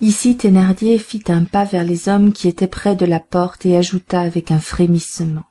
ici 0.00 0.36
thénardier 0.36 0.98
fit 0.98 1.24
un 1.28 1.44
pas 1.44 1.64
vers 1.64 1.84
les 1.84 2.08
hommes 2.08 2.32
qui 2.32 2.48
étaient 2.48 2.66
près 2.66 2.96
de 2.96 3.06
la 3.06 3.20
porte 3.20 3.66
et 3.66 3.76
ajouta 3.76 4.20
avec 4.20 4.50
un 4.50 4.60
frémissement. 4.60 5.44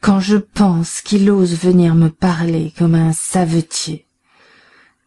Quand 0.00 0.20
je 0.20 0.36
pense 0.36 1.00
qu'il 1.00 1.30
ose 1.30 1.54
venir 1.54 1.94
me 1.94 2.08
parler 2.08 2.72
comme 2.78 2.94
un 2.94 3.12
savetier. 3.12 4.06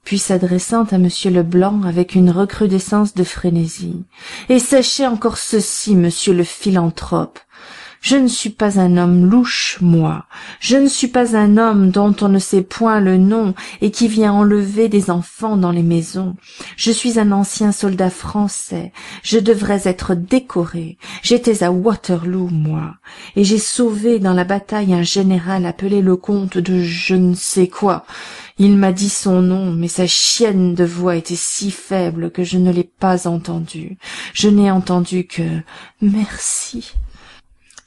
Puis 0.04 0.18
s'adressant 0.18 0.84
à 0.86 0.98
monsieur 0.98 1.30
leblanc 1.30 1.84
avec 1.84 2.16
une 2.16 2.32
recrudescence 2.32 3.14
de 3.14 3.24
frénésie. 3.24 4.04
Et 4.50 4.60
sachez 4.60 5.06
encore 5.06 5.38
ceci 5.38 5.96
monsieur 5.96 6.34
le 6.34 6.44
philanthrope 6.44 7.40
je 8.02 8.16
ne 8.16 8.28
suis 8.28 8.50
pas 8.50 8.80
un 8.80 8.98
homme 8.98 9.30
louche 9.30 9.78
moi. 9.80 10.26
Je 10.60 10.76
ne 10.76 10.88
suis 10.88 11.08
pas 11.08 11.38
un 11.38 11.58
homme 11.58 11.92
dont 11.92 12.16
on 12.22 12.30
ne 12.30 12.40
sait 12.40 12.64
point 12.64 13.00
le 13.00 13.18
nom 13.18 13.54
et 13.80 13.92
qui 13.92 14.08
vient 14.08 14.34
enlever 14.34 14.90
des 14.90 15.12
enfants 15.12 15.56
dans 15.56 15.70
les 15.72 15.84
maisons. 15.84 16.36
Je 16.78 16.92
suis 16.92 17.20
un 17.20 17.32
ancien 17.32 17.72
soldat 17.72 18.10
français. 18.10 18.92
Je 19.22 19.38
devrais 19.38 19.88
être 19.88 20.16
décoré. 20.16 20.98
J'étais 21.22 21.64
à 21.64 21.72
waterloo 21.72 22.48
moi. 22.48 22.96
Et 23.36 23.44
j'ai 23.44 23.60
sauvé 23.60 24.18
dans 24.18 24.34
la 24.34 24.46
bataille 24.46 24.96
un 24.96 25.04
général 25.04 25.68
appelé 25.68 26.02
le 26.02 26.16
comte 26.16 26.58
de 26.58 26.82
je 26.82 27.14
ne 27.14 27.36
sais 27.36 27.68
quoi. 27.68 28.08
Il 28.58 28.78
m'a 28.78 28.94
dit 28.94 29.10
son 29.10 29.44
nom 29.44 29.72
mais 29.72 29.88
sa 29.88 30.08
chienne 30.08 30.74
de 30.74 30.86
voix 30.86 31.16
était 31.16 31.36
si 31.36 31.70
faible 31.70 32.32
que 32.32 32.44
je 32.44 32.58
ne 32.58 32.72
l'ai 32.72 32.84
pas 32.84 33.28
entendu. 33.28 34.00
Je 34.34 34.50
n'ai 34.50 34.72
entendu 34.72 35.28
que 35.28 35.44
merci 36.02 36.94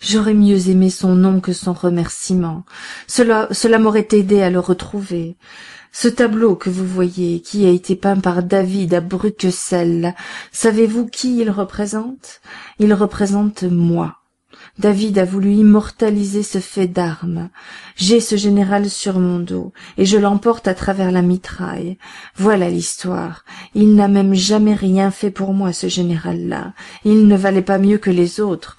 j'aurais 0.06 0.34
mieux 0.34 0.68
aimé 0.68 0.90
son 0.90 1.14
nom 1.14 1.40
que 1.40 1.52
son 1.52 1.72
remerciement. 1.72 2.64
Cela 3.06 3.48
cela 3.50 3.78
m'aurait 3.78 4.08
aidé 4.12 4.42
à 4.42 4.50
le 4.50 4.60
retrouver. 4.60 5.36
Ce 5.92 6.08
tableau 6.08 6.56
que 6.56 6.70
vous 6.70 6.86
voyez 6.86 7.40
qui 7.40 7.66
a 7.66 7.70
été 7.70 7.94
peint 7.94 8.18
par 8.18 8.42
david 8.42 8.94
à 8.94 9.00
bruqueselles 9.00 10.14
savez-vous 10.52 11.06
qui 11.06 11.38
il 11.38 11.50
représente? 11.50 12.40
Il 12.78 12.92
représente 12.94 13.62
moi. 13.62 14.16
David 14.78 15.18
a 15.18 15.24
voulu 15.24 15.52
immortaliser 15.52 16.42
ce 16.42 16.58
fait 16.58 16.88
d'armes. 16.88 17.48
J'ai 17.94 18.18
ce 18.18 18.34
général 18.34 18.90
sur 18.90 19.20
mon 19.20 19.38
dos 19.38 19.72
et 19.96 20.04
je 20.04 20.18
l'emporte 20.18 20.66
à 20.66 20.74
travers 20.74 21.12
la 21.12 21.22
mitraille. 21.22 21.96
Voilà 22.34 22.68
l'histoire. 22.70 23.44
Il 23.74 23.94
n'a 23.94 24.08
même 24.08 24.34
jamais 24.34 24.74
rien 24.74 25.12
fait 25.12 25.30
pour 25.30 25.54
moi 25.54 25.72
ce 25.72 25.86
général 25.86 26.48
là 26.48 26.72
il 27.04 27.28
ne 27.28 27.36
valait 27.36 27.62
pas 27.62 27.78
mieux 27.78 27.98
que 27.98 28.10
les 28.10 28.40
autres 28.40 28.76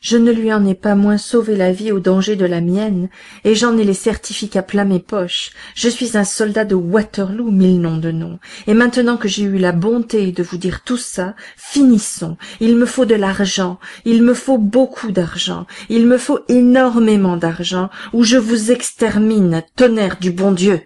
je 0.00 0.16
ne 0.16 0.30
lui 0.30 0.52
en 0.52 0.64
ai 0.64 0.76
pas 0.76 0.94
moins 0.94 1.18
sauvé 1.18 1.56
la 1.56 1.72
vie 1.72 1.90
au 1.90 1.98
danger 1.98 2.36
de 2.36 2.46
la 2.46 2.60
mienne 2.60 3.08
et 3.42 3.56
j'en 3.56 3.76
ai 3.76 3.82
les 3.82 3.94
certificats 3.94 4.62
plein 4.62 4.84
mes 4.84 5.00
poches. 5.00 5.50
Je 5.74 5.88
suis 5.88 6.16
un 6.16 6.22
soldat 6.22 6.64
de 6.64 6.76
waterloo 6.76 7.50
mille 7.50 7.80
noms 7.80 7.96
de 7.96 8.12
noms. 8.12 8.38
Et 8.68 8.74
maintenant 8.74 9.16
que 9.16 9.26
j'ai 9.26 9.42
eu 9.42 9.58
la 9.58 9.72
bonté 9.72 10.30
de 10.30 10.42
vous 10.44 10.56
dire 10.56 10.84
tout 10.84 10.96
ça 10.96 11.34
finissons. 11.56 12.36
Il 12.60 12.76
me 12.76 12.86
faut 12.86 13.06
de 13.06 13.16
l'argent. 13.16 13.80
Il 14.04 14.22
me 14.22 14.34
faut 14.34 14.58
beaucoup 14.58 15.10
d'argent. 15.10 15.66
Il 15.88 16.06
me 16.06 16.16
faut 16.16 16.40
énormément 16.48 17.36
d'argent 17.36 17.90
ou 18.12 18.22
je 18.22 18.36
vous 18.36 18.70
extermine 18.70 19.64
tonnerre 19.74 20.18
du 20.20 20.30
bon 20.30 20.52
dieu. 20.52 20.80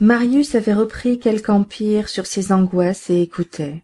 Marius 0.00 0.54
avait 0.54 0.74
repris 0.74 1.18
quelque 1.18 1.50
empire 1.50 2.08
sur 2.08 2.24
ses 2.24 2.52
angoisses 2.52 3.10
et 3.10 3.20
écoutait. 3.20 3.82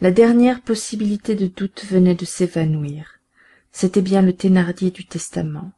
La 0.00 0.10
dernière 0.10 0.62
possibilité 0.62 1.36
de 1.36 1.46
doute 1.46 1.84
venait 1.88 2.16
de 2.16 2.24
s'évanouir 2.24 3.15
c'était 3.78 4.00
bien 4.00 4.22
le 4.22 4.32
thénardier 4.32 4.90
du 4.90 5.04
testament. 5.04 5.70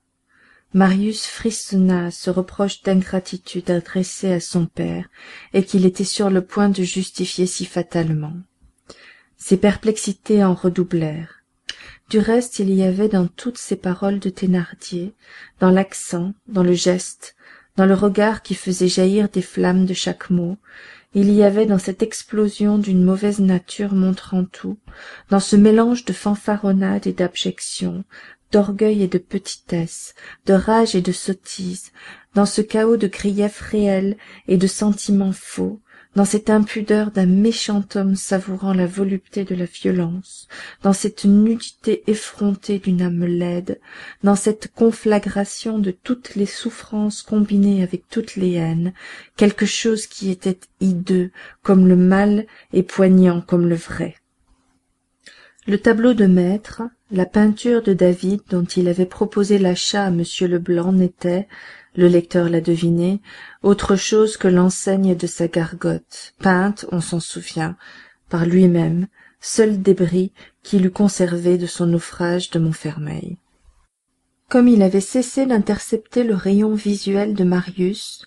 Marius 0.72 1.27
frissonna 1.27 2.06
à 2.06 2.10
ce 2.12 2.30
reproche 2.30 2.82
d'ingratitude 2.82 3.72
adressé 3.72 4.30
à 4.30 4.38
son 4.38 4.66
père 4.66 5.08
et 5.52 5.64
qu'il 5.64 5.84
était 5.84 6.04
sur 6.04 6.30
le 6.30 6.42
point 6.42 6.69
de 6.69 6.84
justifier 6.84 7.48
si 7.48 7.64
fatalement. 7.64 8.34
Ses 9.36 9.56
perplexités 9.56 10.44
en 10.44 10.54
redoublèrent. 10.54 11.42
Du 12.08 12.20
reste 12.20 12.60
il 12.60 12.72
y 12.72 12.84
avait 12.84 13.08
dans 13.08 13.26
toutes 13.26 13.58
ces 13.58 13.74
paroles 13.74 14.20
de 14.20 14.30
thénardier 14.30 15.12
dans 15.58 15.70
l'accent 15.70 16.34
dans 16.46 16.62
le 16.62 16.75
geste 16.75 17.34
dans 17.75 17.86
le 17.86 17.94
regard 17.94 18.42
qui 18.42 18.54
faisait 18.54 18.86
jaillir 18.86 19.28
des 19.28 19.42
flammes 19.42 19.86
de 19.86 19.94
chaque 19.94 20.30
mot 20.30 20.56
il 21.14 21.32
y 21.32 21.42
avait 21.42 21.66
dans 21.66 21.78
cette 21.78 22.02
explosion 22.02 22.76
d'une 22.76 23.02
mauvaise 23.02 23.41
nature 23.41 23.94
montrant 23.94 24.44
tout 24.44 24.78
dans 25.30 25.41
ce 25.41 25.56
mélange 25.56 26.04
de 26.04 26.12
fanfaronnade 26.12 27.06
et 27.06 27.12
d'abjection 27.12 28.04
d'orgueil 28.52 29.02
et 29.02 29.08
de 29.08 29.18
petitesse 29.18 30.14
de 30.47 30.52
rage 30.52 30.94
et 30.94 31.00
de 31.00 31.12
sottise 31.12 31.92
dans 32.34 32.47
ce 32.47 32.60
chaos 32.60 32.97
de 32.97 33.06
griefs 33.06 33.60
réels 33.60 34.16
et 34.48 34.58
de 34.58 34.66
sentiments 34.66 35.32
faux 35.32 35.80
dans 36.18 36.24
cette 36.24 36.50
impudeur 36.50 37.12
d'un 37.12 37.26
méchant 37.26 37.84
homme 37.94 38.16
savourant 38.16 38.72
la 38.72 38.86
volupté 38.86 39.44
de 39.44 39.54
la 39.54 39.66
violence 39.66 40.48
dans 40.82 40.92
cette 40.92 41.24
nudité 41.24 42.02
effrontée 42.08 42.80
d'une 42.80 43.02
âme 43.02 43.24
laide 43.24 43.78
dans 44.24 44.34
cette 44.34 44.72
conflagration 44.74 45.78
de 45.78 45.92
toutes 45.92 46.34
les 46.34 46.44
souffrances 46.44 47.22
combinées 47.22 47.84
avec 47.84 48.08
toutes 48.10 48.34
les 48.34 48.54
haines 48.54 48.94
quelque 49.36 49.64
chose 49.64 50.08
qui 50.08 50.32
était 50.32 50.58
hideux 50.80 51.30
comme 51.62 51.86
le 51.86 51.94
mal 51.94 52.46
et 52.72 52.82
poignant 52.82 53.40
comme 53.40 53.68
le 53.68 53.76
vrai. 53.76 54.16
Le 55.68 55.78
tableau 55.78 56.14
de 56.14 56.26
maître 56.26 56.82
la 57.12 57.26
peinture 57.26 57.80
de 57.80 57.92
david 57.92 58.40
dont 58.50 58.64
il 58.64 58.88
avait 58.88 59.06
proposé 59.06 59.56
l'achat 59.58 60.06
à 60.06 60.08
m 60.08 60.24
leblanc 60.40 60.92
n'était 60.92 61.46
le 61.97 62.09
lecteur 62.09 62.49
l'a 62.49 62.60
deviné. 62.60 63.21
Autre 63.62 63.97
chose 63.97 64.37
que 64.37 64.49
l'enseigne 64.49 65.16
de 65.16 65.26
sa 65.26 65.49
gargote. 65.49 66.34
Peinte 66.38 66.87
on 66.93 67.00
s'en 67.00 67.21
souvient 67.21 67.76
par 68.28 68.47
lui-même 68.47 69.06
seul 69.41 69.81
débris 69.81 70.32
qu'il 70.62 70.87
eût 70.87 70.91
conservé 70.91 71.59
de 71.59 71.66
son 71.66 71.87
naufrage 71.87 72.50
de 72.50 72.59
montfermeil. 72.59 73.38
Comme 74.48 74.69
il 74.69 74.82
avait 74.82 75.00
cessé 75.00 75.47
d'intercepter 75.47 76.25
le 76.25 76.34
rayon 76.34 76.75
visuel 76.75 77.34
de 77.34 77.44
marius 77.44 78.27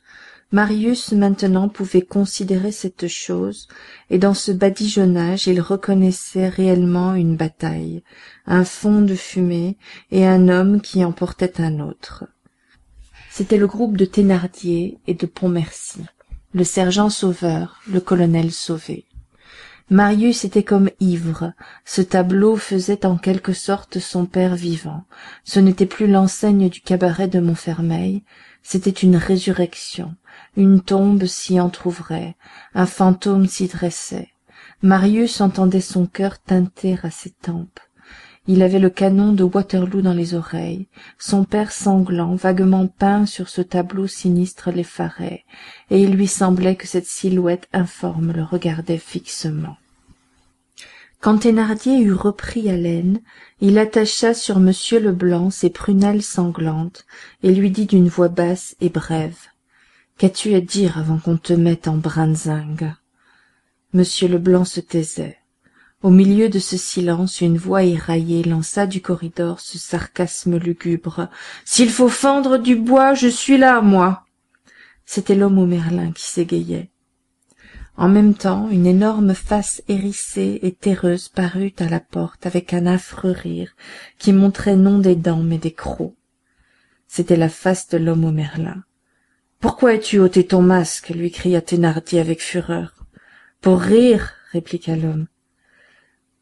marius 0.52 1.14
maintenant 1.14 1.70
pouvait 1.70 2.02
considérer 2.02 2.72
cette 2.72 3.08
chose 3.08 3.68
et 4.10 4.18
dans 4.18 4.34
ce 4.34 4.52
badigeonnage 4.52 5.48
il 5.48 5.62
reconnaissait 5.62 6.50
réellement 6.50 7.16
une 7.16 7.38
bataille 7.38 8.04
un 8.46 8.66
fond 8.66 9.02
de 9.02 9.16
fumée 9.16 9.78
et 10.12 10.28
un 10.28 10.50
homme 10.50 10.82
qui 10.82 11.06
emportait 11.06 11.62
un 11.62 11.80
autre 11.80 12.26
c'était 13.31 13.58
le 13.58 13.66
groupe 13.66 13.96
de 13.96 14.03
thénardier 14.03 15.00
et 15.08 15.14
de 15.14 15.25
pontmercy. 15.25 16.02
Le 16.53 16.66
sergent 16.66 17.09
sauveur 17.09 17.80
le 17.88 18.02
colonel 18.02 18.52
sauvé. 18.52 19.06
Marius 19.90 20.44
était 20.44 20.64
comme 20.64 20.90
ivre. 21.00 21.53
Ce 21.86 22.02
tableau 22.02 22.58
faisait 22.58 23.06
en 23.06 23.18
quelque 23.18 23.53
sorte 23.53 24.00
son 24.00 24.25
père 24.25 24.56
vivant. 24.56 25.06
Ce 25.46 25.62
n'était 25.62 25.86
plus 25.86 26.08
l'enseigne 26.08 26.68
du 26.68 26.81
cabaret 26.81 27.30
de 27.30 27.40
montfermeil. 27.40 28.24
C'était 28.64 28.90
une 28.90 29.16
résurrection. 29.16 30.14
Une 30.58 30.81
tombe 30.81 31.25
s'y 31.25 31.59
entr'ouvrait. 31.62 32.36
Un 32.74 32.86
fantôme 32.86 33.47
s'y 33.47 33.68
dressait. 33.68 34.28
Marius 34.81 35.40
entendait 35.40 35.80
son 35.80 36.06
coeur 36.06 36.38
tinter 36.41 36.97
à 37.03 37.12
ses 37.12 37.31
tempes 37.31 37.80
il 38.47 38.63
avait 38.63 38.79
le 38.79 38.90
canon 38.90 39.34
de 39.34 39.44
waterloo 39.44 40.02
dans 40.02 40.13
les 40.13 40.34
oreilles 40.34 40.88
son 41.19 41.44
père 41.44 41.72
sanglant 41.72 42.35
vaguement 42.35 42.88
peint 42.88 43.25
sur 43.25 43.50
ce 43.50 43.62
tableau 43.62 44.07
sinistre 44.07 44.72
l'effarait 44.72 45.46
et 45.91 46.02
il 46.02 46.13
lui 46.13 46.28
semblait 46.28 46.75
que 46.75 46.88
cette 46.88 47.06
silhouette 47.06 47.68
informe 47.72 48.31
le 48.31 48.44
regardait 48.44 48.97
fixement. 48.97 49.78
Quand 51.19 51.38
thénardier 51.38 52.00
eut 52.00 52.13
repris 52.13 52.68
haleine 52.68 53.22
il 53.59 53.78
attacha 53.78 54.34
sur 54.34 54.58
m 54.58 54.72
leblanc 55.00 55.52
ses 55.52 55.69
prunelles 55.69 56.23
sanglantes 56.23 57.06
et 57.44 57.53
lui 57.53 57.69
dit 57.69 57.85
d'une 57.85 58.09
voix 58.09 58.29
basse 58.29 58.75
et 58.81 58.90
brève 58.90 59.38
qu'as-tu 60.18 60.56
à 60.56 60.62
dire 60.62 60.97
avant 60.97 61.19
qu'on 61.19 61.38
te 61.38 61.53
mette 61.53 61.88
en 61.88 61.97
brinzingue? 61.97 62.94
M 63.94 64.03
leblanc 64.29 64.66
se 64.66 64.79
taisait 64.79 65.38
au 66.04 66.10
milieu 66.10 66.50
de 66.50 66.59
ce 66.59 66.78
silence 66.78 67.42
une 67.42 67.58
voix 67.58 67.84
éraillée 67.84 68.44
lança 68.44 68.88
du 68.88 69.02
corridor 69.02 69.59
ce 69.59 69.78
sarcasme 69.78 70.58
lugubre. 70.58 71.30
S'il 71.66 71.90
faut 71.90 72.09
fendre 72.09 72.58
du 72.58 72.76
bois 72.76 73.14
je 73.14 73.28
suis 73.28 73.58
là 73.58 73.82
moi. 73.82 74.26
C'était 75.06 75.36
l'homme 75.36 75.59
au 75.59 75.66
merlin 75.66 76.12
qui 76.12 76.24
s'égayait. 76.24 76.90
En 77.98 78.09
même 78.09 78.34
temps 78.34 78.70
une 78.70 78.88
énorme 78.88 79.34
face 79.34 79.84
hérissée 79.88 80.59
et 80.64 80.72
terreuse 80.72 81.30
parut 81.30 81.74
à 81.80 81.90
la 81.90 82.00
porte 82.00 82.46
avec 82.46 82.74
un 82.74 82.86
affreux 82.86 83.32
rire 83.32 83.76
qui 84.18 84.34
montrait 84.34 84.76
non 84.76 84.97
des 84.97 85.16
dents 85.16 85.44
mais 85.44 85.58
des 85.58 85.74
crocs. 85.74 86.16
C'était 87.08 87.38
la 87.38 87.50
face 87.50 87.90
de 87.90 87.97
l'homme 87.97 88.26
au 88.26 88.32
merlin 88.32 88.84
pourquoi 89.62 89.92
as-tu 89.92 90.18
ôté 90.18 90.47
ton 90.47 90.64
masque? 90.64 91.09
lui 91.09 91.30
cria 91.30 91.62
thénardier 91.62 92.20
avec 92.20 92.42
fureur 92.42 92.96
pour 93.62 93.80
rire! 93.80 94.34
répliqua 94.52 94.96
l'homme 94.96 95.28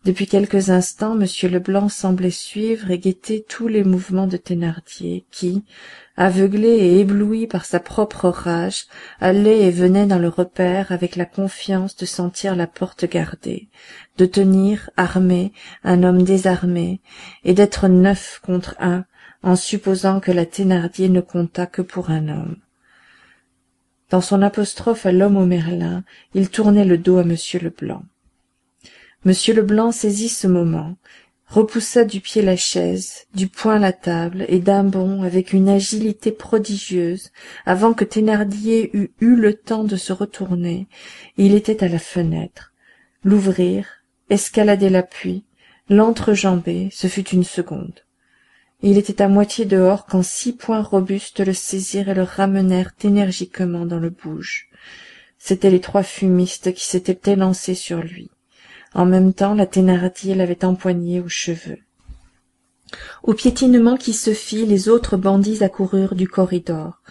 depuis 0.06 0.28
quelques 0.28 0.69
instants 0.69 1.19
m 1.19 1.28
leblanc 1.51 1.90
semblait 1.90 2.31
suivre 2.31 2.90
et 2.90 3.00
guetter 3.00 3.46
tous 3.48 3.68
les 3.68 3.84
mouvements 3.84 4.28
de 4.28 4.38
thénardier 4.38 5.25
qui 5.30 5.66
aveuglé 6.16 6.69
et 6.69 7.00
ébloui 7.01 7.48
par 7.48 7.66
sa 7.66 7.81
propre 7.81 8.30
rage 8.30 8.86
allait 9.19 9.63
et 9.63 9.72
venait 9.72 10.06
dans 10.06 10.18
le 10.18 10.30
repaire 10.30 10.94
avec 10.94 11.18
la 11.18 11.25
confiance 11.25 11.98
de 11.98 12.06
sentir 12.06 12.56
la 12.56 12.66
porte 12.66 13.06
gardée 13.06 13.68
de 14.18 14.25
tenir 14.25 14.90
armé 14.96 15.51
un 15.84 16.04
homme 16.04 16.24
désarmé 16.24 17.02
et 17.44 17.54
d'être 17.54 17.90
neuf 17.90 18.40
contre 18.42 18.75
un 18.80 19.04
en 19.44 19.57
supposant 19.57 20.22
que 20.22 20.31
la 20.31 20.45
thénardier 20.45 21.10
ne 21.10 21.22
comptât 21.22 21.66
que 21.66 21.81
pour 21.81 22.10
un 22.10 22.28
homme. 22.28 22.57
Dans 24.10 24.22
son 24.22 24.42
apostrophe 24.42 25.06
à 25.06 25.12
l'homme 25.12 25.38
au 25.38 25.45
merlin 25.45 26.04
il 26.34 26.50
tournait 26.50 26.86
le 26.86 26.98
dos 26.98 27.18
à 27.18 27.24
m 27.24 27.36
leblanc 27.62 28.04
m 29.25 29.33
leblanc 29.54 29.92
saisit 29.92 30.30
ce 30.30 30.48
moment 30.48 30.95
repoussa 31.45 32.06
du 32.06 32.21
pied 32.21 32.42
la 32.42 32.56
chaise 32.56 33.25
du 33.33 33.48
poing 33.48 33.77
la 33.77 33.92
table 33.92 34.45
et 34.48 34.60
d'un 34.60 34.86
bond 34.86 35.24
avec 35.24 35.51
une 35.51 35.68
agilité 35.68 36.31
prodigieuse 36.31 37.31
avant 37.66 37.94
que 37.94 38.06
thénardier 38.06 38.95
eût 38.95 39.12
eu 39.19 39.36
le 39.36 39.56
temps 39.56 39.83
de 39.83 39.98
se 39.98 40.13
retourner. 40.13 40.88
Il 41.36 41.54
était 41.54 41.83
à 41.83 41.89
la 41.89 42.00
fenêtre. 42.00 42.74
L'ouvrir 43.25 43.88
escalader 44.30 44.89
l'appui 44.89 45.44
l'entrejamber 45.89 46.88
ce 46.94 47.07
fut 47.07 47.27
une 47.30 47.44
seconde. 47.44 48.00
Il 48.81 48.98
était 48.98 49.21
à 49.21 49.27
moitié 49.27 49.66
dehors 49.66 50.06
quand 50.06 50.24
six 50.24 50.54
poings 50.54 50.81
robustes 50.81 51.42
le 51.42 51.54
saisirent 51.54 52.07
et 52.07 52.13
le 52.13 52.24
ramenèrent 52.24 52.94
énergiquement 53.04 53.86
dans 53.86 54.00
le 54.00 54.12
bouge. 54.12 54.69
C'étaient 55.38 55.71
les 55.71 55.81
trois 55.81 56.04
fumistes 56.04 56.74
qui 56.74 56.86
s'étaient 56.86 57.33
élancés 57.33 57.75
sur 57.75 58.01
lui 58.01 58.30
en 58.94 59.06
même 59.06 59.34
temps 59.34 59.54
la 59.54 59.66
thénardier 59.66 60.36
l'avait 60.36 60.66
empoigné 60.66 61.20
aux 61.20 61.30
cheveux. 61.30 61.78
Au 63.24 63.34
piétinement 63.34 63.98
qui 63.98 64.14
se 64.14 64.34
fit 64.34 64.66
les 64.66 64.90
autres 64.90 65.18
bandits 65.18 65.64
accoururent 65.64 66.16
du 66.16 66.28
corridor. 66.28 67.02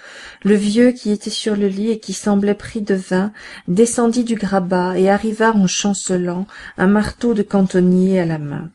Le 0.43 0.55
vieux 0.55 0.93
qui 0.93 1.11
était 1.11 1.31
sur 1.31 1.55
le 1.55 1.69
lit 1.69 1.91
et 1.91 2.01
qui 2.01 2.13
semblait 2.13 2.55
pris 2.55 2.81
de 2.81 2.95
vin 2.95 3.33
descendit 3.69 4.25
du 4.25 4.35
grabat 4.35 4.99
et 4.99 5.09
arriva 5.09 5.53
en 5.53 5.67
chancelant 5.67 6.47
un 6.79 6.89
marteau 6.89 7.35
de 7.35 7.43
cantonnier 7.43 8.19
à 8.21 8.27
la 8.27 8.39
main. 8.39 8.71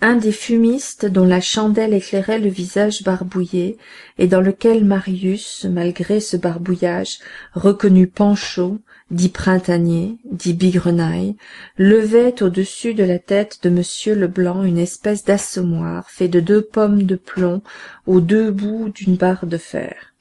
Un 0.00 0.16
des 0.16 0.32
fumistes 0.32 1.06
dont 1.06 1.26
la 1.26 1.40
chandelle 1.40 1.94
éclairait 1.94 2.40
le 2.40 2.48
visage 2.48 3.04
barbouillé 3.04 3.76
et 4.18 4.26
dans 4.26 4.40
lequel 4.40 4.84
marius 4.84 5.66
malgré 5.70 6.20
ce 6.20 6.36
barbouillage 6.36 7.18
reconnut 7.54 8.08
panchaud 8.08 8.78
dit 9.12 9.28
printanier 9.28 10.16
dit 10.24 10.54
bigrenaille 10.54 11.36
levait 11.76 12.42
au-dessus 12.42 12.94
de 12.94 13.04
la 13.04 13.18
tête 13.18 13.58
de 13.62 13.68
m 13.68 14.18
leblanc 14.18 14.64
une 14.64 14.78
espèce 14.78 15.24
d'assommoir 15.24 16.10
fait 16.10 16.28
de 16.28 16.40
deux 16.40 16.62
pommes 16.62 17.04
de 17.04 17.16
plomb 17.16 17.62
aux 18.06 18.20
deux 18.20 18.50
bouts 18.50 18.88
d'une 18.88 19.16
barre 19.16 19.46
de 19.46 19.58
fer. 19.58 20.14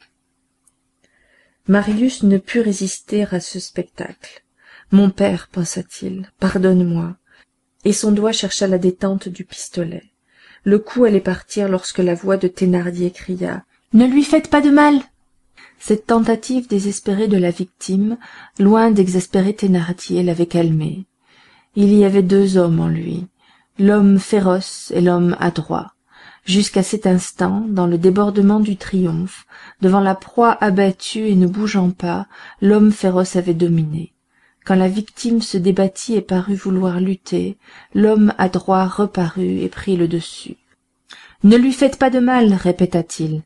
Marius 1.68 2.24
ne 2.24 2.38
put 2.38 2.60
résister 2.60 3.26
à 3.32 3.40
ce 3.40 3.60
spectacle. 3.60 4.44
Mon 4.92 5.10
père 5.10 5.48
pensa-t-il 5.50 6.30
pardonne-moi. 6.40 7.16
Et 7.86 7.94
son 7.94 8.12
doigt 8.12 8.34
chercha 8.34 8.68
la 8.68 8.78
détente 8.78 9.30
du 9.30 9.46
pistolet. 9.46 10.04
Le 10.66 10.80
coup 10.80 11.06
allait 11.06 11.22
partir 11.22 11.70
lorsque 11.70 12.00
la 12.00 12.14
voix 12.14 12.38
de 12.38 12.48
thénardier 12.48 13.12
cria 13.12 13.64
ne 13.94 14.06
lui 14.06 14.24
faites 14.24 14.50
pas 14.50 14.62
de 14.62 14.70
mal 14.70 15.00
cette 15.82 16.06
tentative 16.06 16.68
désespérée 16.68 17.28
de 17.28 17.38
la 17.38 17.50
victime 17.50 18.18
loin 18.60 18.92
d'exaspérer 18.92 19.54
thénardier 19.54 20.24
l'avait 20.24 20.46
calmé 20.46 21.06
il 21.76 21.94
y 21.94 22.06
avait 22.06 22.22
deux 22.22 22.58
hommes 22.58 22.80
en 22.80 22.88
lui 22.88 23.28
l'homme 23.80 24.20
féroce 24.20 24.92
et 24.96 25.02
l'homme 25.02 25.36
adroit. 25.40 25.94
Jusqu'à 26.46 26.84
cet 26.84 27.08
instant 27.08 27.66
dans 27.68 27.88
le 27.88 27.98
débordement 27.98 28.60
du 28.60 28.78
triomphe 28.78 29.46
devant 29.82 30.02
la 30.02 30.16
proie 30.16 30.58
abattue 30.62 31.28
et 31.28 31.36
ne 31.36 31.48
bougeant 31.48 31.92
pas 31.92 32.28
l'homme 32.62 32.92
féroce 32.92 33.36
avait 33.36 33.54
dominé. 33.54 34.14
Quand 34.66 34.76
la 34.76 34.88
victime 34.88 35.42
se 35.42 35.58
débattit 35.58 36.16
et 36.16 36.22
parut 36.22 36.56
vouloir 36.56 37.00
lutter 37.00 37.58
l'homme 37.96 38.34
adroit 38.38 38.86
reparut 38.86 39.60
et 39.60 39.70
prit 39.70 39.98
le 39.98 40.08
dessus 40.08 40.58
ne 41.44 41.58
lui 41.58 41.74
faites 41.74 41.98
pas 41.98 42.12
de 42.12 42.20
mal 42.20 42.54
répéta-t-il 42.54 43.42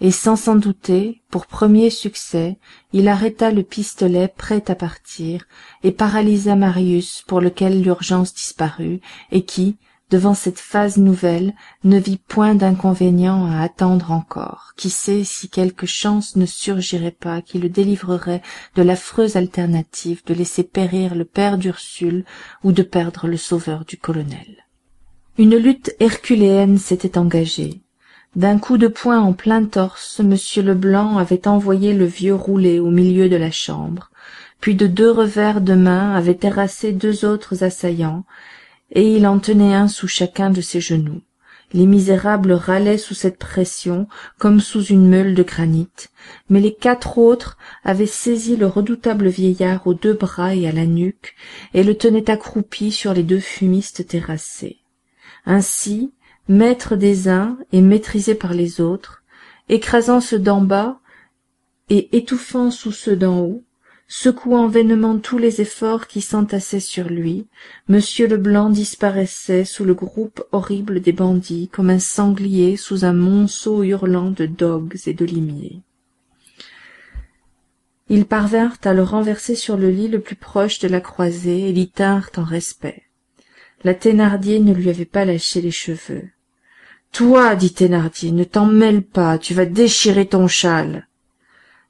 et 0.00 0.10
sans 0.10 0.36
s'en 0.36 0.56
douter 0.56 1.22
pour 1.30 1.46
premier 1.46 1.90
succès 1.90 2.58
il 2.92 3.08
arrêta 3.08 3.50
le 3.50 3.62
pistolet 3.62 4.28
prêt 4.28 4.64
à 4.68 4.74
partir 4.74 5.44
et 5.82 5.92
paralysa 5.92 6.56
marius 6.56 7.22
pour 7.26 7.40
lequel 7.40 7.82
l'urgence 7.82 8.34
disparut 8.34 9.00
et 9.30 9.44
qui 9.44 9.76
devant 10.10 10.34
cette 10.34 10.58
phase 10.58 10.96
nouvelle 10.96 11.54
ne 11.84 11.98
vit 11.98 12.18
point 12.18 12.54
d'inconvénient 12.54 13.46
à 13.46 13.60
attendre 13.60 14.10
encore 14.10 14.72
qui 14.76 14.90
sait 14.90 15.24
si 15.24 15.48
quelque 15.48 15.86
chance 15.86 16.36
ne 16.36 16.46
surgirait 16.46 17.10
pas 17.12 17.42
qui 17.42 17.58
le 17.58 17.68
délivrerait 17.68 18.42
de 18.74 18.82
l'affreuse 18.82 19.36
alternative 19.36 20.22
de 20.26 20.34
laisser 20.34 20.64
périr 20.64 21.14
le 21.14 21.24
père 21.24 21.58
d'ursule 21.58 22.24
ou 22.64 22.72
de 22.72 22.82
perdre 22.82 23.28
le 23.28 23.36
sauveur 23.36 23.84
du 23.84 23.96
colonel. 23.96 24.64
Une 25.38 25.56
lutte 25.56 25.94
herculéenne 26.00 26.78
s'était 26.78 27.16
engagée 27.16 27.82
d'un 28.36 28.58
coup 28.58 28.78
de 28.78 28.86
poing 28.86 29.20
en 29.20 29.32
plein 29.32 29.64
torse 29.64 30.20
m 30.20 30.36
leblanc 30.64 31.18
avait 31.18 31.48
envoyé 31.48 31.92
le 31.94 32.04
vieux 32.04 32.34
rouler 32.34 32.78
au 32.78 32.90
milieu 32.90 33.28
de 33.28 33.36
la 33.36 33.50
chambre. 33.50 34.10
Puis 34.60 34.74
de 34.74 34.86
deux 34.86 35.10
revers 35.10 35.60
de 35.60 35.74
main 35.74 36.14
avait 36.14 36.34
terrassé 36.34 36.92
deux 36.92 37.24
autres 37.24 37.64
assaillants 37.64 38.24
et 38.92 39.16
il 39.16 39.26
en 39.26 39.38
tenait 39.38 39.74
un 39.74 39.88
sous 39.88 40.08
chacun 40.08 40.50
de 40.50 40.60
ses 40.60 40.80
genoux. 40.80 41.22
Les 41.72 41.86
misérables 41.86 42.52
râlaient 42.52 42.98
sous 42.98 43.14
cette 43.14 43.38
pression 43.38 44.08
comme 44.38 44.60
sous 44.60 44.84
une 44.84 45.08
meule 45.08 45.34
de 45.34 45.44
granit. 45.44 45.88
Mais 46.48 46.60
les 46.60 46.74
quatre 46.74 47.18
autres 47.18 47.56
avaient 47.84 48.06
saisi 48.06 48.56
le 48.56 48.66
redoutable 48.66 49.28
vieillard 49.28 49.86
aux 49.86 49.94
deux 49.94 50.14
bras 50.14 50.54
et 50.54 50.68
à 50.68 50.72
la 50.72 50.86
nuque 50.86 51.36
et 51.72 51.84
le 51.84 51.96
tenaient 51.96 52.30
accroupi 52.30 52.90
sur 52.90 53.14
les 53.14 53.22
deux 53.22 53.40
fumistes 53.40 54.06
terrassés. 54.06 54.78
Ainsi 55.46 56.12
maître 56.50 56.96
des 56.96 57.28
uns 57.28 57.56
et 57.70 57.80
maîtrisé 57.80 58.34
par 58.34 58.54
les 58.54 58.80
autres 58.80 59.22
écrasant 59.68 60.20
ceux 60.20 60.40
d'en 60.40 60.60
bas 60.60 60.98
et 61.90 62.16
étouffant 62.16 62.72
sous 62.72 62.90
ceux 62.90 63.14
d'en 63.14 63.38
haut 63.38 63.62
secouant 64.08 64.66
vainement 64.66 65.16
tous 65.20 65.38
les 65.38 65.60
efforts 65.60 66.08
qui 66.08 66.20
s'entassaient 66.20 66.80
sur 66.80 67.08
lui 67.08 67.46
m 67.88 68.00
leblanc 68.28 68.68
disparaissait 68.68 69.64
sous 69.64 69.84
le 69.84 69.94
groupe 69.94 70.42
horrible 70.50 70.98
des 70.98 71.12
bandits 71.12 71.68
comme 71.68 71.88
un 71.88 72.00
sanglier 72.00 72.76
sous 72.76 73.04
un 73.04 73.12
monceau 73.12 73.84
hurlant 73.84 74.32
de 74.32 74.46
dogues 74.46 74.98
et 75.06 75.14
de 75.14 75.24
limiers. 75.24 75.82
Ils 78.08 78.26
parvinrent 78.26 78.78
à 78.82 78.92
le 78.92 79.04
renverser 79.04 79.54
sur 79.54 79.76
le 79.76 79.90
lit 79.90 80.08
le 80.08 80.18
plus 80.18 80.34
proche 80.34 80.80
de 80.80 80.88
la 80.88 81.00
croisée 81.00 81.68
et 81.68 81.72
l'y 81.72 81.88
tinrent 81.88 82.32
en 82.38 82.42
respect. 82.42 83.04
La 83.84 83.94
thénardier 83.94 84.58
ne 84.58 84.74
lui 84.74 84.90
avait 84.90 85.04
pas 85.04 85.24
lâché 85.24 85.60
les 85.60 85.70
cheveux 85.70 86.28
toi 87.12 87.54
dit 87.54 87.72
thénardier 87.72 88.32
ne 88.32 88.44
t'en 88.44 88.66
mêle 88.66 89.02
pas 89.02 89.38
tu 89.38 89.54
vas 89.54 89.66
déchirer 89.66 90.26
ton 90.26 90.48
châle. 90.48 91.08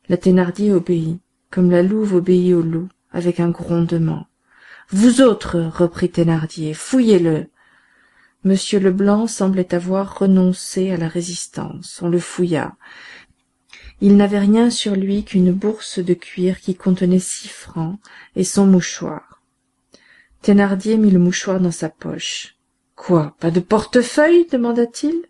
La 0.08 0.16
thénardier 0.16 0.72
obéit 0.72 1.20
comme 1.50 1.70
la 1.70 1.82
louve 1.82 2.14
obéit 2.14 2.54
au 2.54 2.62
loup 2.62 2.88
avec 3.12 3.40
un 3.40 3.50
grondement. 3.50 4.26
Vous 4.88 5.20
autres 5.20 5.58
reprit 5.58 6.10
thénardier 6.10 6.74
fouillez-le. 6.74 7.46
M 8.44 8.56
leblanc 8.80 9.26
semblait 9.26 9.74
avoir 9.74 10.18
renoncé 10.18 10.90
à 10.90 10.96
la 10.96 11.08
résistance 11.08 12.00
on 12.02 12.08
le 12.08 12.18
fouilla. 12.18 12.76
Il 14.00 14.16
n'avait 14.16 14.38
rien 14.38 14.70
sur 14.70 14.96
lui 14.96 15.24
qu'une 15.24 15.52
bourse 15.52 15.98
de 15.98 16.14
cuir 16.14 16.58
qui 16.58 16.74
contenait 16.74 17.18
six 17.18 17.48
francs 17.48 17.98
et 18.34 18.44
son 18.44 18.66
mouchoir. 18.66 19.42
Thénardier 20.40 20.96
mit 20.96 21.10
le 21.10 21.18
mouchoir 21.18 21.60
dans 21.60 21.70
sa 21.70 21.90
poche 21.90 22.56
quoi 23.00 23.34
pas 23.40 23.50
de 23.50 23.60
portefeuille 23.60 24.46
demanda-t-il. 24.52 25.22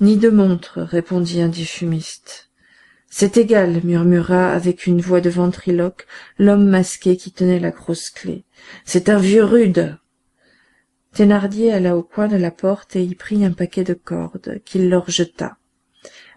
Ni 0.00 0.16
de 0.16 0.28
montre 0.28 0.80
répondit 0.80 1.40
un 1.40 1.48
des 1.48 1.64
fumistes. 1.64 2.50
C'est 3.08 3.36
égal 3.36 3.80
murmura 3.84 4.52
avec 4.52 4.88
une 4.88 5.00
voix 5.00 5.20
de 5.20 5.30
ventriloque 5.30 6.04
l'homme 6.36 6.68
masqué 6.68 7.16
qui 7.16 7.30
tenait 7.30 7.60
la 7.60 7.70
grosse 7.70 8.10
clef 8.10 8.40
c'est 8.84 9.08
un 9.08 9.18
vieux 9.18 9.44
rude. 9.44 9.98
Thénardier 11.12 11.72
alla 11.72 11.96
au 11.96 12.02
coin 12.02 12.26
de 12.26 12.36
la 12.36 12.50
porte 12.50 12.96
et 12.96 13.04
y 13.04 13.14
prit 13.14 13.44
un 13.44 13.52
paquet 13.52 13.84
de 13.84 13.94
cordes 13.94 14.60
qu'il 14.64 14.90
leur 14.90 15.08
jeta. 15.08 15.58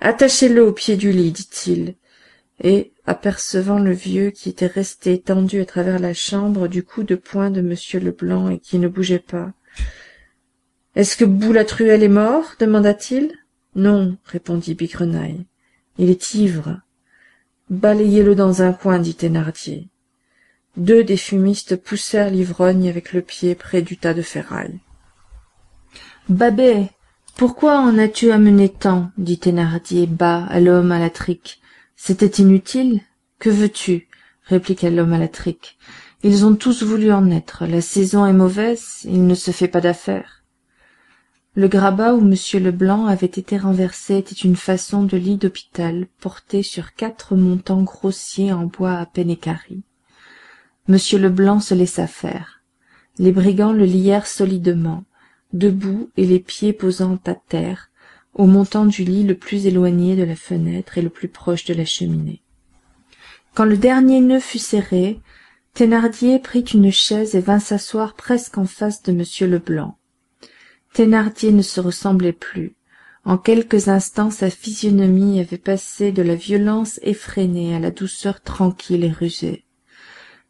Attachez 0.01 0.50
le 0.50 0.67
au 0.67 0.72
pied 0.72 0.98
du 0.98 1.12
lit 1.12 1.32
dit-il 1.32 1.96
et 2.62 2.94
apercevant 3.08 3.79
le 3.79 3.91
vieux 3.91 4.29
qui 4.29 4.50
était 4.50 4.67
resté 4.67 5.13
étendu 5.13 5.62
à 5.62 5.65
travers 5.65 5.98
la 5.98 6.13
chambre 6.13 6.67
du 6.67 6.84
coup 6.84 7.01
de 7.01 7.15
poing 7.15 7.50
de 7.50 7.62
m 7.62 7.75
leblanc 8.03 8.51
et 8.51 8.60
qui 8.60 8.77
ne 8.77 8.88
bougeait 8.88 9.17
pas 9.17 9.51
est-ce 10.98 11.16
que 11.16 11.25
boulatruelle 11.25 12.01
est 12.01 12.08
mort? 12.08 12.56
demanda-t-il 12.60 13.32
non 13.75 14.18
répondit 14.25 14.75
il 16.00 16.10
est 16.10 16.34
ivre. 16.34 16.82
Balayez 17.70 18.24
le 18.24 18.34
dans 18.34 18.63
un 18.63 18.74
coin 18.74 18.98
dit 18.98 19.13
thénardier. 19.13 19.89
Deux 20.75 21.04
des 21.04 21.18
fumistes 21.18 21.75
poussèrent 21.75 22.32
l'ivrogne 22.32 22.89
avec 22.89 23.13
le 23.13 23.22
pied 23.22 23.54
près 23.54 23.84
du 23.84 23.98
tas 23.98 24.16
de 24.16 24.24
ferraille 24.24 24.80
babet 26.30 26.89
pourquoi 27.36 27.77
en 27.77 28.00
as-tu 28.00 28.32
amené 28.32 28.68
tant? 28.68 29.12
dit 29.20 29.38
thénardier 29.38 30.08
bas 30.08 30.46
à 30.50 30.60
l'homme 30.60 30.92
à 30.92 30.98
la 30.98 31.12
trique 31.12 31.62
c'était 31.96 32.42
inutile. 32.42 33.01
Que 33.38 33.51
veux-tu? 33.51 34.08
répliqua 34.46 34.89
l'homme 34.89 35.13
à 35.13 35.20
la 35.20 35.27
trique 35.27 35.77
ils 36.24 36.48
ont 36.48 36.56
tous 36.56 36.82
voulu 36.82 37.12
en 37.12 37.30
être. 37.30 37.68
La 37.68 37.80
saison 37.80 38.25
est 38.25 38.34
mauvaise. 38.34 39.01
Il 39.04 39.27
ne 39.27 39.36
se 39.36 39.51
fait 39.51 39.68
pas 39.68 39.82
d'affaires 39.82 40.37
le 41.58 41.68
grabat 41.68 42.14
où 42.14 42.20
m 42.20 42.36
leblanc 42.62 43.08
avait 43.08 43.26
été 43.26 43.58
renversé 43.58 44.18
était 44.18 44.36
une 44.36 44.56
façon 44.56 45.02
de 45.02 45.18
lit 45.18 45.38
d'hôpital 45.38 46.06
porté 46.20 46.62
sur 46.62 46.94
quatre 46.94 47.36
montants 47.36 47.82
grossiers 47.82 48.54
en 48.54 48.68
bois 48.68 48.94
à 48.94 49.08
peine 49.08 49.32
équarris 49.32 49.82
m 50.88 50.98
leblanc 51.14 51.60
se 51.60 51.74
laissa 51.74 52.06
faire. 52.06 52.62
Les 53.18 53.32
brigands 53.32 53.74
le 53.74 53.86
lièrent 53.86 54.28
solidement 54.28 55.04
debout 55.52 56.12
et 56.16 56.28
les 56.28 56.40
pieds 56.40 56.74
posant 56.74 57.18
à 57.26 57.34
terre 57.34 57.90
au 58.36 58.46
montant 58.46 58.86
du 58.86 59.04
lit 59.04 59.24
le 59.24 59.34
plus 59.34 59.66
éloigné 59.66 60.16
de 60.16 60.24
la 60.24 60.36
fenêtre 60.36 61.00
et 61.00 61.02
le 61.02 61.10
plus 61.10 61.28
proche 61.28 61.66
de 61.66 61.74
la 61.74 61.86
cheminée. 61.86 62.44
Quand 63.56 63.66
le 63.66 63.78
dernier 63.78 64.22
nœud 64.22 64.40
fut 64.40 64.60
serré 64.60 65.20
thénardier 65.74 66.38
prit 66.38 66.62
une 66.62 66.92
chaise 66.92 67.34
et 67.34 67.42
vint 67.42 67.60
s'asseoir 67.60 68.14
presque 68.14 68.60
en 68.60 68.66
face 68.66 69.02
de 69.02 69.12
m 69.12 69.50
leblanc 69.50 69.98
thénardier 70.98 71.51
ne 71.51 71.62
se 71.62 71.80
ressemblait 71.80 72.34
plus. 72.34 72.75
En 73.24 73.38
quelques 73.38 73.88
instants 73.88 74.32
sa 74.32 74.50
physionomie 74.50 75.39
avait 75.39 75.60
passé 75.60 76.12
de 76.12 76.24
la 76.24 76.34
violence 76.34 77.00
effrénée 77.04 77.75
à 77.75 77.80
la 77.80 77.92
douceur 77.92 78.42
tranquille 78.42 79.04
et 79.04 79.12
rusée. 79.12 79.63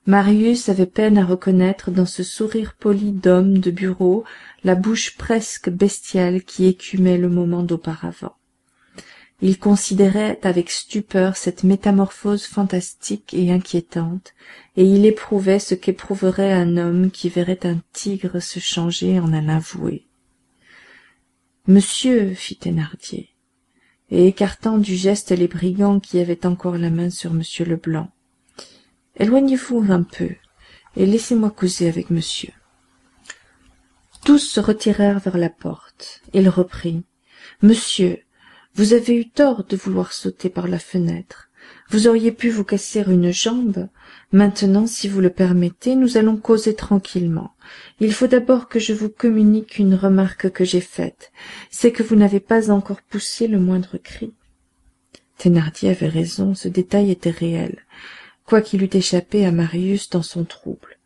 Marius 0.05 0.69
avait 0.69 0.85
peine 0.85 1.17
à 1.17 1.25
reconnaître 1.25 1.91
dans 1.91 2.05
ce 2.05 2.23
sourire 2.23 2.75
poli 2.79 3.11
d'homme 3.11 3.57
de 3.57 3.71
bureau 3.71 4.23
la 4.63 4.75
bouche 4.75 5.17
presque 5.17 5.69
bestiale 5.69 6.43
qui 6.43 6.65
écumait 6.65 7.17
le 7.17 7.27
moment 7.27 7.63
d'auparavant. 7.63 8.37
Il 9.41 9.59
considérait 9.59 10.39
avec 10.43 10.69
stupeur 10.69 11.35
cette 11.35 11.65
métamorphose 11.65 12.45
fantastique 12.45 13.33
et 13.33 13.51
inquiétante 13.51 14.33
et 14.77 14.85
il 14.85 15.05
éprouvait 15.05 15.59
ce 15.59 15.75
qu'éprouverait 15.75 16.53
un 16.53 16.77
homme 16.77 17.11
qui 17.11 17.27
verrait 17.27 17.65
un 17.65 17.81
tigre 17.91 18.39
se 18.39 18.59
changer 18.59 19.19
en 19.19 19.33
un 19.33 19.49
avoué 19.49 20.06
monsieur 21.67 22.33
fit 22.33 22.57
thénardier 22.57 23.29
et 24.09 24.27
écartant 24.27 24.77
du 24.77 24.95
geste 24.95 25.31
les 25.31 25.47
brigands 25.47 25.99
qui 25.99 26.19
avaient 26.19 26.45
encore 26.45 26.77
la 26.77 26.89
main 26.89 27.09
sur 27.09 27.31
m 27.31 27.41
leblanc 27.65 28.09
éloignez-vous 29.17 29.91
un 29.91 30.03
peu 30.03 30.29
et 30.95 31.05
laissez-moi 31.05 31.51
causer 31.51 31.87
avec 31.87 32.09
monsieur. 32.09 32.51
Tous 34.25 34.39
se 34.39 34.59
retirèrent 34.59 35.19
vers 35.19 35.37
la 35.37 35.49
porte. 35.49 36.21
Il 36.33 36.49
reprit. 36.49 37.03
Monsieur 37.61 38.23
vous 38.73 38.93
avez 38.93 39.15
eu 39.15 39.27
tort 39.27 39.63
de 39.63 39.75
vouloir 39.75 40.13
sauter 40.13 40.49
par 40.49 40.67
la 40.67 40.77
fenêtre 40.77 41.46
vous 41.89 42.07
auriez 42.07 42.31
pu 42.31 42.49
vous 42.49 42.63
casser 42.63 43.03
une 43.07 43.31
jambe. 43.31 43.87
Maintenant 44.31 44.87
si 44.87 45.07
vous 45.07 45.21
le 45.21 45.29
permettez 45.29 45.95
nous 45.95 46.17
allons 46.17 46.37
causer 46.37 46.75
tranquillement. 46.75 47.51
Il 47.99 48.13
faut 48.13 48.27
d'abord 48.27 48.67
que 48.67 48.79
je 48.79 48.93
vous 48.93 49.09
communique 49.09 49.79
une 49.79 49.95
remarque 49.95 50.49
que 50.49 50.65
j'ai 50.65 50.81
faite. 50.81 51.31
C'est 51.69 51.91
que 51.91 52.03
vous 52.03 52.15
n'avez 52.15 52.39
pas 52.39 52.71
encore 52.71 53.01
poussé 53.01 53.47
le 53.47 53.59
moindre 53.59 53.97
cri. 53.97 54.33
Thénardier 55.37 55.91
avait 55.91 56.07
raison 56.07 56.55
ce 56.55 56.67
détail 56.67 57.11
était 57.11 57.29
réel. 57.29 57.79
Quoiqu'il 58.45 58.83
eût 58.83 58.89
échappé 58.93 59.45
à 59.45 59.51
marius 59.51 60.09
dans 60.09 60.23
son 60.23 60.45
trouble. 60.45 60.97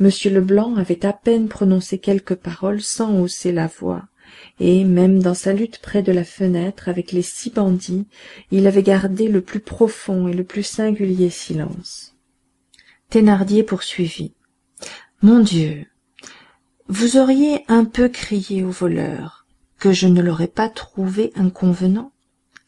M 0.00 0.10
leblanc 0.26 0.76
avait 0.76 1.06
à 1.06 1.12
peine 1.12 1.48
prononcé 1.48 1.98
quelques 1.98 2.34
paroles 2.34 2.82
sans 2.82 3.18
hausser 3.20 3.52
la 3.52 3.66
voix 3.66 4.04
et 4.60 4.84
même 4.84 5.22
dans 5.22 5.34
sa 5.34 5.52
lutte 5.52 5.78
près 5.78 6.02
de 6.02 6.12
la 6.12 6.24
fenêtre 6.24 6.88
avec 6.88 7.12
les 7.12 7.22
six 7.22 7.50
bandits 7.50 8.06
il 8.50 8.66
avait 8.66 8.82
gardé 8.82 9.28
le 9.28 9.40
plus 9.40 9.60
profond 9.60 10.28
et 10.28 10.32
le 10.32 10.44
plus 10.44 10.62
singulier 10.62 11.30
silence. 11.30 12.14
Thénardier 13.10 13.62
poursuivit. 13.62 14.34
Mon 15.22 15.40
dieu 15.40 15.86
vous 16.88 17.16
auriez 17.16 17.64
un 17.68 17.84
peu 17.84 18.08
crié 18.08 18.62
au 18.62 18.70
voleur 18.70 19.46
que 19.78 19.92
je 19.92 20.06
ne 20.06 20.22
l'aurais 20.22 20.46
pas 20.46 20.68
trouvé 20.68 21.32
inconvenant. 21.34 22.12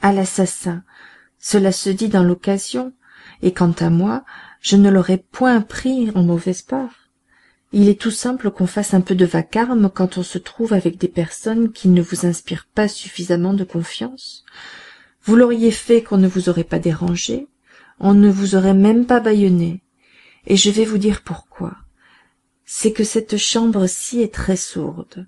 À 0.00 0.12
l'assassin 0.12 0.82
cela 1.38 1.72
se 1.72 1.90
dit 1.90 2.08
dans 2.08 2.24
l'occasion 2.24 2.92
et 3.42 3.52
quant 3.52 3.74
à 3.78 3.90
moi 3.90 4.24
je 4.60 4.76
ne 4.76 4.90
l'aurais 4.90 5.18
point 5.18 5.60
pris 5.60 6.10
en 6.14 6.22
mauvaise 6.22 6.62
part 6.62 7.07
il 7.72 7.88
est 7.88 8.00
tout 8.00 8.10
simple 8.10 8.50
qu'on 8.50 8.66
fasse 8.66 8.94
un 8.94 9.02
peu 9.02 9.14
de 9.14 9.26
vacarme 9.26 9.90
quand 9.90 10.16
on 10.16 10.22
se 10.22 10.38
trouve 10.38 10.72
avec 10.72 10.96
des 10.96 11.08
personnes 11.08 11.70
qui 11.70 11.88
ne 11.88 12.00
vous 12.00 12.24
inspirent 12.24 12.66
pas 12.74 12.88
suffisamment 12.88 13.52
de 13.52 13.64
confiance. 13.64 14.44
Vous 15.22 15.36
l'auriez 15.36 15.70
fait 15.70 16.02
qu'on 16.02 16.16
ne 16.16 16.28
vous 16.28 16.48
aurait 16.48 16.64
pas 16.64 16.78
dérangé. 16.78 17.46
On 18.00 18.14
ne 18.14 18.30
vous 18.30 18.54
aurait 18.54 18.74
même 18.74 19.04
pas 19.04 19.20
bâillonné. 19.20 19.82
Et 20.46 20.56
je 20.56 20.70
vais 20.70 20.86
vous 20.86 20.96
dire 20.96 21.20
pourquoi. 21.22 21.76
C'est 22.64 22.92
que 22.92 23.04
cette 23.04 23.36
chambre-ci 23.36 24.22
est 24.22 24.32
très 24.32 24.56
sourde. 24.56 25.26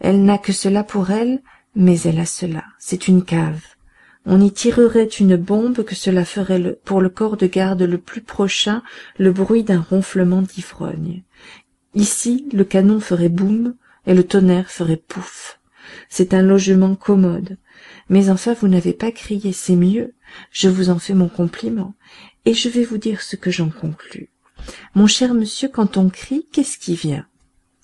Elle 0.00 0.24
n'a 0.24 0.38
que 0.38 0.52
cela 0.52 0.82
pour 0.82 1.10
elle 1.10 1.40
mais 1.76 2.00
elle 2.00 2.18
a 2.18 2.26
cela. 2.26 2.64
C'est 2.80 3.06
une 3.06 3.24
cave. 3.24 3.62
On 4.26 4.40
y 4.40 4.52
tirerait 4.52 5.04
une 5.04 5.36
bombe 5.36 5.84
que 5.84 5.94
cela 5.94 6.24
ferait 6.24 6.78
pour 6.84 7.00
le 7.00 7.08
corps 7.08 7.36
de 7.36 7.46
garde 7.46 7.82
le 7.82 7.98
plus 7.98 8.20
prochain 8.20 8.82
le 9.16 9.30
bruit 9.32 9.62
d'un 9.62 9.80
ronflement 9.80 10.42
d'ivrogne 10.42 11.22
ici 11.94 12.48
le 12.52 12.64
canon 12.64 13.00
ferait 13.00 13.28
boum 13.28 13.74
et 14.06 14.14
le 14.14 14.24
tonnerre 14.24 14.70
ferait 14.70 14.96
pouf. 14.96 15.60
C'est 16.08 16.34
un 16.34 16.42
logement 16.42 16.94
commode. 16.94 17.58
Mais 18.08 18.30
enfin 18.30 18.54
vous 18.54 18.68
n'avez 18.68 18.92
pas 18.92 19.12
crié 19.12 19.52
c'est 19.52 19.76
mieux. 19.76 20.14
Je 20.50 20.68
vous 20.68 20.90
en 20.90 20.98
fais 20.98 21.14
mon 21.14 21.28
compliment 21.28 21.94
et 22.44 22.54
je 22.54 22.68
vais 22.68 22.84
vous 22.84 22.98
dire 22.98 23.22
ce 23.22 23.36
que 23.36 23.50
j'en 23.50 23.70
conclus. 23.70 24.30
Mon 24.94 25.06
cher 25.06 25.34
monsieur 25.34 25.68
quand 25.68 25.96
on 25.96 26.08
crie 26.08 26.46
qu'est-ce 26.52 26.78
qui 26.78 26.94
vient? 26.94 27.26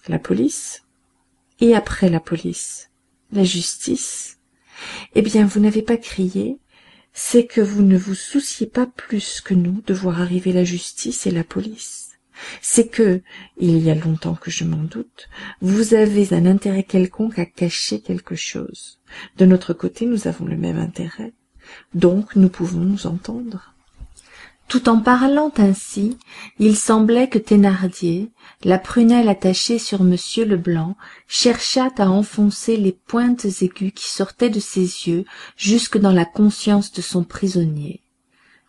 La 0.09 0.19
police? 0.19 0.83
Et 1.61 1.75
après 1.75 2.11
la 2.11 2.21
police? 2.21 2.91
La 3.33 3.45
justice? 3.45 4.39
Eh 5.15 5.23
bien 5.23 5.47
vous 5.47 5.61
n'avez 5.61 5.83
pas 5.83 5.97
crié. 5.97 6.59
C'est 7.13 7.47
que 7.47 7.61
vous 7.61 7.83
ne 7.83 7.97
vous 7.97 8.17
souciez 8.17 8.67
pas 8.67 8.87
plus 8.87 9.41
que 9.41 9.55
nous 9.55 9.83
de 9.87 9.95
voir 9.95 10.21
arriver 10.21 10.53
la 10.53 10.65
justice 10.65 11.27
et 11.27 11.31
la 11.31 11.45
police 11.45 12.04
c'est 12.61 12.89
que 12.89 13.23
il 13.57 13.79
y 13.79 13.91
a 13.91 13.95
longtemps 13.95 14.35
que 14.35 14.51
je 14.51 14.65
m'en 14.65 14.83
doute 14.83 15.29
vous 15.61 15.95
avez 15.95 16.33
un 16.33 16.47
intérêt 16.47 16.83
quelconque 16.83 17.39
à 17.39 17.47
cacher 17.47 18.01
quelque 18.01 18.35
chose. 18.35 18.99
De 19.39 19.47
notre 19.47 19.73
côté 19.73 20.07
nous 20.07 20.27
avons 20.27 20.47
le 20.47 20.57
même 20.57 20.79
intérêt. 20.79 21.33
Donc 21.95 22.37
nous 22.37 22.49
pouvons 22.49 22.81
nous 22.81 23.07
entendre. 23.07 23.75
Tout 24.69 24.89
en 24.89 25.01
parlant 25.01 25.53
ainsi 25.59 26.19
il 26.59 26.77
semblait 26.77 27.29
que 27.29 27.39
thénardier 27.39 28.31
la 28.63 28.79
prunelle 28.79 29.29
attachée 29.29 29.79
sur 29.79 30.01
m 30.01 30.17
leblanc 30.47 30.97
cherchât 31.29 31.93
à 31.99 32.09
enfoncer 32.09 32.77
les 32.77 32.93
pointes 32.93 33.45
aiguës 33.61 33.93
qui 33.95 34.09
sortaient 34.09 34.51
de 34.51 34.61
ses 34.61 35.09
yeux 35.09 35.25
jusque 35.57 35.99
dans 35.99 36.13
la 36.13 36.25
conscience 36.25 36.93
de 36.93 37.03
son 37.03 37.25
prisonnier 37.25 38.04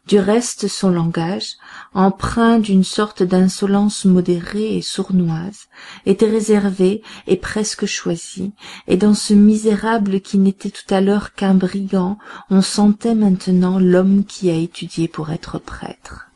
du 0.07 0.19
reste 0.19 0.67
son 0.67 0.89
langage 0.89 1.53
empreint 1.93 2.59
d'une 2.59 2.83
sorte 2.83 3.23
d'insolence 3.23 4.05
modérée 4.05 4.77
et 4.77 4.81
sournoise 4.81 5.67
était 6.05 6.29
réservé 6.29 7.01
et 7.27 7.37
presque 7.37 7.85
choisi 7.85 8.51
et 8.87 8.97
dans 8.97 9.15
ce 9.15 9.33
misérable 9.33 10.21
qui 10.21 10.37
n'était 10.37 10.69
tout 10.69 10.93
à 10.93 11.01
l'heure 11.01 11.33
qu'un 11.33 11.55
brigand 11.55 12.17
on 12.49 12.61
sentait 12.61 13.15
maintenant 13.15 13.79
l'homme 13.79 14.25
qui 14.25 14.49
a 14.49 14.55
étudié 14.55 15.07
pour 15.07 15.31
être 15.31 15.57
prêtre. 15.59 16.29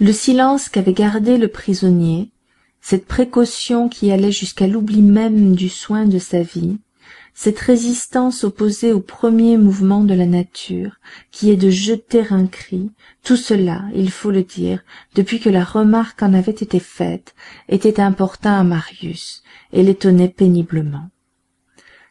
Le 0.00 0.12
silence 0.12 0.68
qu'avait 0.68 0.92
gardé 0.92 1.38
le 1.38 1.48
prisonnier 1.48 2.30
cette 2.80 3.06
précaution 3.06 3.88
qui 3.88 4.12
allait 4.12 4.30
jusqu'à 4.30 4.66
l'oubli 4.66 5.02
même 5.02 5.56
du 5.56 5.68
soin 5.68 6.04
de 6.04 6.18
sa 6.18 6.42
vie 6.42 6.78
cette 7.38 7.58
résistance 7.60 8.44
opposée 8.44 8.94
au 8.94 9.00
premier 9.00 9.58
mouvement 9.58 10.02
de 10.02 10.14
la 10.14 10.24
nature 10.24 10.96
qui 11.30 11.50
est 11.50 11.56
de 11.56 11.68
jeter 11.68 12.24
un 12.30 12.46
cri 12.46 12.90
tout 13.22 13.36
cela 13.36 13.82
il 13.94 14.10
faut 14.10 14.30
le 14.30 14.42
dire 14.42 14.82
depuis 15.14 15.38
que 15.38 15.50
la 15.50 15.62
remarque 15.62 16.22
en 16.22 16.32
avait 16.32 16.50
été 16.50 16.80
faite 16.80 17.34
était 17.68 18.00
importun 18.00 18.58
à 18.58 18.64
marius 18.64 19.42
et 19.74 19.82
l'étonnait 19.82 20.30
péniblement. 20.30 21.10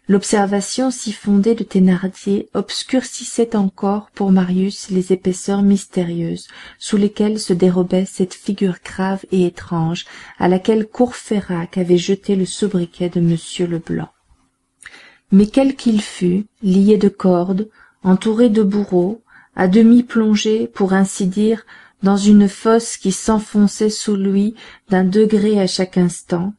L'observation 0.08 0.92
si 0.92 1.12
fondée 1.12 1.56
de 1.56 1.64
thénardier 1.64 2.48
obscurcissait 2.54 3.56
encore 3.56 4.12
pour 4.12 4.32
marius 4.32 4.92
les 4.92 5.12
épaisseurs 5.12 5.64
mystérieuses 5.64 6.48
sous 6.78 6.98
lesquelles 6.98 7.40
se 7.40 7.54
dérobait 7.54 8.06
cette 8.06 8.36
figure 8.36 8.78
grave 8.86 9.26
et 9.32 9.48
étrange 9.48 10.06
à 10.38 10.48
laquelle 10.48 10.86
courfeyrac 10.86 11.80
avait 11.80 11.98
jeté 11.98 12.36
le 12.36 12.46
sobriquet 12.46 13.10
de 13.10 13.20
m 13.20 13.36
leblanc 13.72 14.10
mais 15.36 15.48
quel 15.48 15.76
qu'il 15.76 16.02
fût 16.02 16.46
lié 16.64 16.98
de 16.98 17.10
cordes 17.10 17.68
entouré 18.04 18.48
de 18.48 18.64
bourreaux 18.64 19.22
à 19.58 19.68
demi 19.68 20.02
plongé 20.02 20.66
pour 20.66 20.94
ainsi 20.94 21.28
dire 21.28 21.66
dans 22.04 22.16
une 22.16 22.48
fosse 22.48 22.96
qui 22.96 23.12
s'enfonçait 23.12 23.90
sous 23.90 24.16
lui 24.16 24.56
d'un 24.90 25.04
degré 25.04 25.60
à 25.60 25.68
chaque 25.68 25.98
instant 25.98 26.54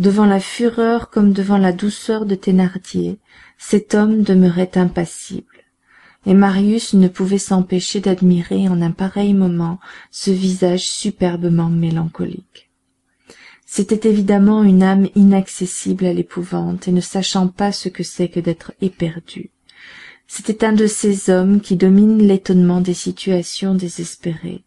devant 0.00 0.26
la 0.26 0.40
fureur 0.40 1.08
comme 1.10 1.32
devant 1.32 1.56
la 1.56 1.72
douceur 1.72 2.26
de 2.26 2.34
thénardier 2.34 3.20
cet 3.58 3.94
homme 3.94 4.22
demeurait 4.22 4.76
impassible. 4.76 5.46
Et 6.26 6.34
marius 6.34 6.94
ne 6.94 7.06
pouvait 7.06 7.38
s'empêcher 7.38 8.00
d'admirer 8.00 8.66
en 8.68 8.82
un 8.82 8.90
pareil 8.90 9.34
moment 9.34 9.78
ce 10.10 10.32
visage 10.32 10.88
superbement 10.88 11.68
mélancolique 11.68 12.65
c'était 13.66 14.08
évidemment 14.08 14.62
une 14.62 14.82
âme 14.82 15.08
inaccessible 15.16 16.06
à 16.06 16.12
l'épouvante 16.12 16.86
et 16.86 16.92
ne 16.92 17.00
sachant 17.00 17.48
pas 17.48 17.72
ce 17.72 17.88
que 17.88 18.04
c'est 18.04 18.28
que 18.28 18.40
d'être 18.40 18.72
éperdu. 18.80 19.50
C'était 20.28 20.64
un 20.64 20.72
de 20.72 20.86
ces 20.86 21.30
hommes 21.30 21.60
qui 21.60 21.76
dominent 21.76 22.26
l'étonnement 22.26 22.80
des 22.80 22.94
situations 22.94 23.74
désespérées. 23.74 24.62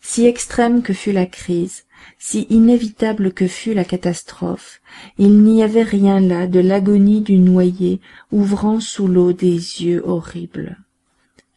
Si 0.00 0.24
extrême 0.24 0.82
que 0.82 0.92
fût 0.92 1.12
la 1.12 1.26
crise 1.26 1.84
si 2.18 2.46
inévitable 2.50 3.32
que 3.32 3.46
fût 3.46 3.74
la 3.74 3.84
catastrophe 3.84 4.80
il 5.18 5.42
n'y 5.42 5.62
avait 5.62 5.82
rien 5.82 6.20
là 6.20 6.46
de 6.46 6.60
l'agonie 6.60 7.20
du 7.20 7.38
noyé 7.38 8.00
ouvrant 8.30 8.80
sous 8.80 9.08
l'eau 9.08 9.32
des 9.32 9.54
yeux 9.54 10.02
horribles. 10.04 10.78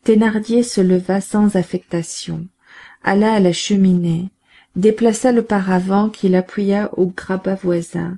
Thénardier 0.04 0.64
se 0.64 0.82
leva 0.82 1.22
sans 1.22 1.56
affectation 1.56 2.48
alla 3.04 3.34
à 3.34 3.40
la 3.40 3.54
cheminée 3.54 4.30
déplaça 4.78 5.32
le 5.32 5.42
paravent 5.42 6.10
qu'il 6.10 6.36
appuya 6.36 6.92
au 6.98 7.08
grabat 7.08 7.56
voisin 7.56 8.18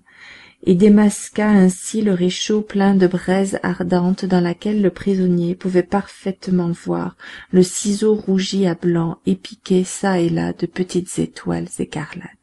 et 0.64 0.76
démasqua 0.76 1.48
ainsi 1.48 2.02
le 2.02 2.14
réchaud 2.14 2.62
plein 2.62 2.94
de 2.94 3.08
braise 3.08 3.60
ardente 3.64 4.26
dans 4.26 4.42
laquelle 4.42 4.82
le 4.82 4.90
prisonnier 4.90 5.56
pouvait 5.56 5.84
parfaitement 5.84 6.72
voir 6.72 7.16
le 7.52 7.64
ciseau 7.64 8.14
rougi 8.14 8.68
à 8.68 8.76
blanc 8.76 9.20
et 9.26 9.36
piqué 9.36 9.86
çà 9.86 10.20
et 10.20 10.30
là 10.30 10.52
de 10.52 10.66
petites 10.66 11.18
étoiles 11.18 11.70
écarlates 11.80 12.39